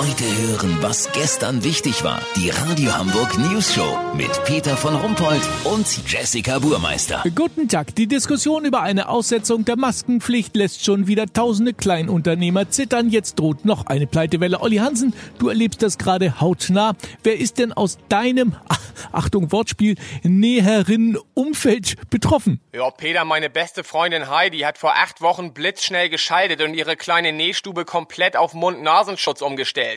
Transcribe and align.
Heute 0.00 0.24
hören, 0.24 0.78
was 0.80 1.12
gestern 1.12 1.62
wichtig 1.62 2.02
war. 2.04 2.22
Die 2.34 2.48
Radio 2.48 2.96
Hamburg 2.96 3.36
News 3.36 3.74
Show 3.74 3.98
mit 4.14 4.30
Peter 4.46 4.74
von 4.74 4.96
Rumpold 4.96 5.42
und 5.64 5.86
Jessica 6.10 6.58
Burmeister. 6.58 7.22
Guten 7.34 7.68
Tag. 7.68 7.94
Die 7.96 8.06
Diskussion 8.06 8.64
über 8.64 8.80
eine 8.80 9.10
Aussetzung 9.10 9.66
der 9.66 9.76
Maskenpflicht 9.76 10.56
lässt 10.56 10.86
schon 10.86 11.06
wieder 11.06 11.26
tausende 11.26 11.74
Kleinunternehmer 11.74 12.70
zittern. 12.70 13.10
Jetzt 13.10 13.38
droht 13.38 13.66
noch 13.66 13.84
eine 13.84 14.06
Pleitewelle. 14.06 14.62
Olli 14.62 14.76
Hansen, 14.76 15.12
du 15.38 15.50
erlebst 15.50 15.82
das 15.82 15.98
gerade 15.98 16.40
hautnah. 16.40 16.96
Wer 17.22 17.38
ist 17.38 17.58
denn 17.58 17.74
aus 17.74 17.98
deinem, 18.08 18.56
Achtung 19.12 19.52
Wortspiel, 19.52 19.96
näheren 20.22 21.18
Umfeld 21.34 22.08
betroffen? 22.08 22.58
Ja, 22.72 22.90
Peter, 22.90 23.26
meine 23.26 23.50
beste 23.50 23.84
Freundin 23.84 24.30
Heidi 24.30 24.60
hat 24.60 24.78
vor 24.78 24.94
acht 24.94 25.20
Wochen 25.20 25.52
blitzschnell 25.52 26.08
geschaltet 26.08 26.62
und 26.62 26.72
ihre 26.72 26.96
kleine 26.96 27.34
Nähstube 27.34 27.84
komplett 27.84 28.34
auf 28.38 28.54
Mund-Nasenschutz 28.54 29.42
umgestellt. 29.42 29.89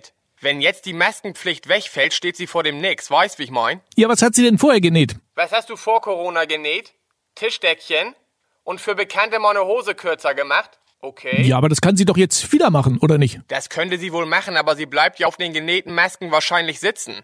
Wenn 0.43 0.59
jetzt 0.59 0.85
die 0.85 0.91
Maskenpflicht 0.91 1.69
wegfällt, 1.69 2.13
steht 2.13 2.35
sie 2.35 2.47
vor 2.47 2.63
dem 2.63 2.79
Nix. 2.79 3.09
Weißt, 3.09 3.39
wie 3.39 3.43
ich 3.43 3.49
mein? 3.49 3.79
Ja, 3.95 4.09
was 4.09 4.21
hat 4.21 4.35
sie 4.35 4.43
denn 4.43 4.57
vorher 4.57 4.81
genäht? 4.81 5.15
Was 5.35 5.53
hast 5.53 5.69
du 5.69 5.77
vor 5.77 6.01
Corona 6.01 6.43
genäht? 6.43 6.93
Tischdeckchen? 7.35 8.13
Und 8.65 8.81
für 8.81 8.93
Bekannte 8.93 9.39
mal 9.39 9.51
eine 9.51 9.63
Hose 9.63 9.95
kürzer 9.95 10.33
gemacht? 10.33 10.81
Okay. 10.99 11.43
Ja, 11.43 11.55
aber 11.55 11.69
das 11.69 11.79
kann 11.79 11.95
sie 11.95 12.03
doch 12.03 12.17
jetzt 12.17 12.51
wieder 12.51 12.71
machen, 12.71 12.97
oder 12.99 13.17
nicht? 13.17 13.39
Das 13.47 13.69
könnte 13.69 13.97
sie 13.97 14.11
wohl 14.11 14.25
machen, 14.25 14.57
aber 14.57 14.75
sie 14.75 14.85
bleibt 14.85 15.17
ja 15.17 15.27
auf 15.27 15.37
den 15.37 15.53
genähten 15.53 15.95
Masken 15.95 16.31
wahrscheinlich 16.31 16.81
sitzen. 16.81 17.21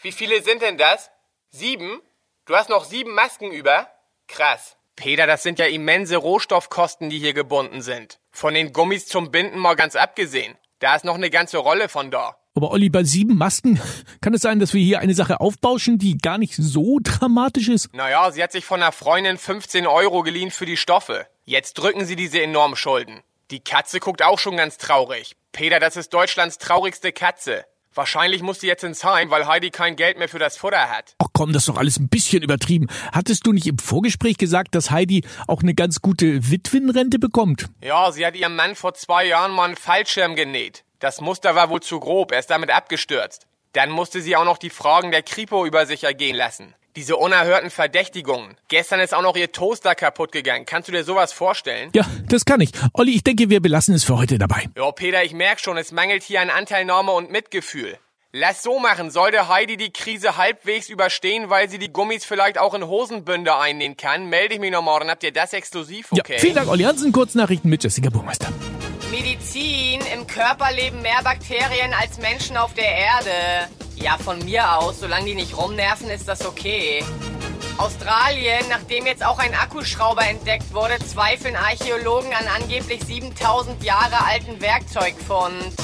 Wie 0.00 0.10
viele 0.10 0.42
sind 0.42 0.60
denn 0.60 0.76
das? 0.76 1.12
Sieben? 1.50 2.00
Du 2.46 2.56
hast 2.56 2.68
noch 2.68 2.84
sieben 2.84 3.14
Masken 3.14 3.52
über? 3.52 3.88
Krass. 4.26 4.76
Peter, 4.96 5.28
das 5.28 5.44
sind 5.44 5.60
ja 5.60 5.66
immense 5.66 6.16
Rohstoffkosten, 6.16 7.10
die 7.10 7.20
hier 7.20 7.32
gebunden 7.32 7.80
sind. 7.80 8.18
Von 8.32 8.54
den 8.54 8.72
Gummis 8.72 9.06
zum 9.06 9.30
Binden 9.30 9.60
mal 9.60 9.76
ganz 9.76 9.94
abgesehen. 9.94 10.56
Da 10.80 10.96
ist 10.96 11.04
noch 11.04 11.14
eine 11.14 11.30
ganze 11.30 11.58
Rolle 11.58 11.88
von 11.88 12.10
da. 12.10 12.36
Aber 12.56 12.70
Olli, 12.70 12.88
bei 12.88 13.04
sieben 13.04 13.36
Masken 13.36 13.78
kann 14.22 14.32
es 14.32 14.40
sein, 14.40 14.58
dass 14.58 14.72
wir 14.72 14.82
hier 14.82 15.00
eine 15.00 15.14
Sache 15.14 15.40
aufbauschen, 15.40 15.98
die 15.98 16.16
gar 16.16 16.38
nicht 16.38 16.54
so 16.56 16.98
dramatisch 17.02 17.68
ist? 17.68 17.94
Naja, 17.94 18.32
sie 18.32 18.42
hat 18.42 18.50
sich 18.50 18.64
von 18.64 18.82
einer 18.82 18.92
Freundin 18.92 19.36
15 19.36 19.86
Euro 19.86 20.22
geliehen 20.22 20.50
für 20.50 20.64
die 20.64 20.78
Stoffe. 20.78 21.26
Jetzt 21.44 21.74
drücken 21.74 22.06
sie 22.06 22.16
diese 22.16 22.42
enormen 22.42 22.74
Schulden. 22.74 23.20
Die 23.50 23.60
Katze 23.60 24.00
guckt 24.00 24.22
auch 24.22 24.38
schon 24.38 24.56
ganz 24.56 24.78
traurig. 24.78 25.36
Peter, 25.52 25.78
das 25.80 25.96
ist 25.96 26.14
Deutschlands 26.14 26.56
traurigste 26.56 27.12
Katze. 27.12 27.66
Wahrscheinlich 27.94 28.42
muss 28.42 28.60
sie 28.60 28.66
jetzt 28.66 28.84
ins 28.84 29.04
Heim, 29.04 29.30
weil 29.30 29.46
Heidi 29.46 29.70
kein 29.70 29.96
Geld 29.96 30.18
mehr 30.18 30.28
für 30.28 30.38
das 30.38 30.56
Futter 30.56 30.90
hat. 30.90 31.14
Ach 31.18 31.28
komm, 31.32 31.52
das 31.52 31.62
ist 31.62 31.68
doch 31.68 31.78
alles 31.78 31.98
ein 31.98 32.08
bisschen 32.08 32.42
übertrieben. 32.42 32.88
Hattest 33.12 33.46
du 33.46 33.52
nicht 33.52 33.66
im 33.66 33.78
Vorgespräch 33.78 34.36
gesagt, 34.38 34.74
dass 34.74 34.90
Heidi 34.90 35.24
auch 35.46 35.62
eine 35.62 35.74
ganz 35.74 36.00
gute 36.02 36.50
Witwenrente 36.50 37.18
bekommt? 37.18 37.68
Ja, 37.82 38.12
sie 38.12 38.26
hat 38.26 38.34
ihrem 38.34 38.56
Mann 38.56 38.74
vor 38.74 38.94
zwei 38.94 39.26
Jahren 39.26 39.52
mal 39.52 39.64
einen 39.64 39.76
Fallschirm 39.76 40.36
genäht. 40.36 40.84
Das 41.06 41.20
Muster 41.20 41.54
war 41.54 41.70
wohl 41.70 41.80
zu 41.80 42.00
grob, 42.00 42.32
er 42.32 42.40
ist 42.40 42.50
damit 42.50 42.68
abgestürzt. 42.72 43.46
Dann 43.74 43.90
musste 43.90 44.20
sie 44.20 44.34
auch 44.34 44.44
noch 44.44 44.58
die 44.58 44.70
Fragen 44.70 45.12
der 45.12 45.22
Kripo 45.22 45.64
über 45.64 45.86
sich 45.86 46.02
ergehen 46.02 46.34
lassen. 46.34 46.74
Diese 46.96 47.14
unerhörten 47.16 47.70
Verdächtigungen. 47.70 48.56
Gestern 48.66 48.98
ist 48.98 49.14
auch 49.14 49.22
noch 49.22 49.36
ihr 49.36 49.52
Toaster 49.52 49.94
kaputt 49.94 50.32
gegangen. 50.32 50.66
Kannst 50.66 50.88
du 50.88 50.92
dir 50.92 51.04
sowas 51.04 51.32
vorstellen? 51.32 51.92
Ja, 51.94 52.04
das 52.26 52.44
kann 52.44 52.60
ich. 52.60 52.72
Olli, 52.92 53.12
ich 53.14 53.22
denke, 53.22 53.50
wir 53.50 53.62
belassen 53.62 53.94
es 53.94 54.02
für 54.02 54.18
heute 54.18 54.36
dabei. 54.36 54.68
Ja, 54.76 54.90
Peter, 54.90 55.22
ich 55.22 55.32
merk 55.32 55.60
schon, 55.60 55.76
es 55.76 55.92
mangelt 55.92 56.24
hier 56.24 56.40
an 56.40 56.50
Anteilnahme 56.50 57.12
und 57.12 57.30
Mitgefühl. 57.30 57.96
Lass 58.32 58.64
so 58.64 58.80
machen. 58.80 59.12
Sollte 59.12 59.46
Heidi 59.46 59.76
die 59.76 59.92
Krise 59.92 60.36
halbwegs 60.36 60.88
überstehen, 60.88 61.50
weil 61.50 61.70
sie 61.70 61.78
die 61.78 61.92
Gummis 61.92 62.24
vielleicht 62.24 62.58
auch 62.58 62.74
in 62.74 62.84
Hosenbünde 62.84 63.56
einnähen 63.56 63.96
kann, 63.96 64.28
melde 64.28 64.54
ich 64.54 64.60
mich 64.60 64.72
noch 64.72 64.82
morgen. 64.82 65.08
Habt 65.08 65.22
ihr 65.22 65.32
das 65.32 65.52
exklusiv? 65.52 66.08
Okay. 66.10 66.32
Ja, 66.32 66.38
vielen 66.40 66.56
Dank, 66.56 66.68
Olli 66.68 66.82
Hansen. 66.82 67.12
Kurznachrichten 67.12 67.70
mit 67.70 67.84
Jessica 67.84 68.10
Burmeister. 68.10 68.48
Medizin. 69.10 70.00
Im 70.14 70.26
Körper 70.26 70.72
leben 70.72 71.02
mehr 71.02 71.22
Bakterien 71.22 71.92
als 71.94 72.18
Menschen 72.18 72.56
auf 72.56 72.74
der 72.74 72.90
Erde. 72.90 73.70
Ja, 73.96 74.18
von 74.18 74.38
mir 74.44 74.78
aus, 74.78 75.00
solange 75.00 75.26
die 75.26 75.34
nicht 75.34 75.56
rumnerven, 75.56 76.10
ist 76.10 76.28
das 76.28 76.44
okay. 76.44 77.04
Australien, 77.78 78.64
nachdem 78.68 79.06
jetzt 79.06 79.24
auch 79.24 79.38
ein 79.38 79.54
Akkuschrauber 79.54 80.26
entdeckt 80.26 80.72
wurde, 80.72 80.98
zweifeln 80.98 81.56
Archäologen 81.56 82.32
an 82.32 82.46
angeblich 82.62 83.02
7000 83.04 83.82
Jahre 83.84 84.24
alten 84.24 84.60
Werkzeugfund. 84.60 85.74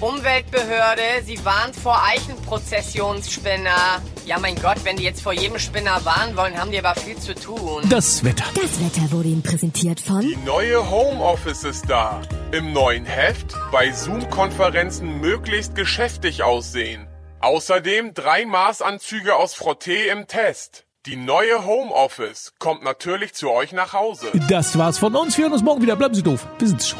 Umweltbehörde, 0.00 1.02
sie 1.24 1.42
warnt 1.44 1.76
vor 1.76 2.02
Eichenprozessionsspinner. 2.04 4.02
Ja, 4.26 4.38
mein 4.38 4.54
Gott, 4.56 4.84
wenn 4.84 4.96
die 4.96 5.04
jetzt 5.04 5.22
vor 5.22 5.32
jedem 5.32 5.58
Spinner 5.58 6.04
warnen 6.04 6.36
wollen, 6.36 6.58
haben 6.58 6.70
die 6.70 6.78
aber 6.78 6.98
viel 6.98 7.16
zu 7.16 7.34
tun. 7.34 7.82
Das 7.88 8.24
Wetter. 8.24 8.44
Das 8.54 8.80
Wetter 8.80 9.10
wurde 9.12 9.28
Ihnen 9.28 9.42
präsentiert 9.42 10.00
von 10.00 10.20
Die 10.20 10.36
neue 10.44 10.90
Homeoffice 10.90 11.64
ist 11.64 11.88
da. 11.88 12.20
Im 12.52 12.72
neuen 12.72 13.04
Heft 13.04 13.54
bei 13.70 13.92
Zoom-Konferenzen 13.92 15.20
möglichst 15.20 15.74
geschäftig 15.74 16.42
aussehen. 16.42 17.06
Außerdem 17.40 18.14
drei 18.14 18.46
Maßanzüge 18.46 19.36
aus 19.36 19.54
Frotté 19.54 20.06
im 20.10 20.26
Test. 20.26 20.86
Die 21.06 21.16
neue 21.16 21.66
Homeoffice 21.66 22.54
kommt 22.58 22.82
natürlich 22.82 23.34
zu 23.34 23.50
euch 23.50 23.72
nach 23.72 23.92
Hause. 23.92 24.28
Das 24.48 24.78
war's 24.78 24.98
von 24.98 25.14
uns. 25.14 25.36
Wir 25.36 25.44
hören 25.44 25.52
uns 25.52 25.62
morgen 25.62 25.82
wieder. 25.82 25.96
Bleiben 25.96 26.14
Sie 26.14 26.22
doof. 26.22 26.46
Wir 26.58 26.68
sind's 26.68 26.88
schon. 26.88 26.98